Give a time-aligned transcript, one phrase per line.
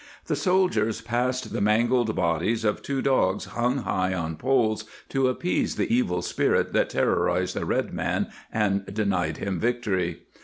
[0.17, 5.27] * The soldiers passed the mangled bodies of two dogs, hung high on poles to
[5.27, 10.21] appease the evil spirit that terrorized the red man and denied him vic tory.